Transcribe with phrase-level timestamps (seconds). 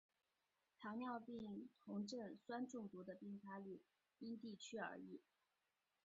[0.79, 3.83] 糖尿病酮症酸中毒的病发率
[4.17, 5.21] 因地区而异。